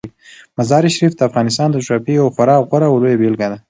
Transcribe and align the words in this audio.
مزارشریف 0.57 1.13
د 1.15 1.21
افغانستان 1.29 1.67
د 1.71 1.77
جغرافیې 1.85 2.15
یوه 2.19 2.33
خورا 2.35 2.55
غوره 2.67 2.87
او 2.89 2.95
لوړه 3.01 3.17
بېلګه 3.21 3.47
ده. 3.51 3.57